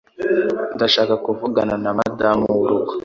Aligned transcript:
Ndashaka 0.75 1.13
kuvugana 1.25 1.73
numudamu 1.81 2.45
wurugo. 2.57 2.91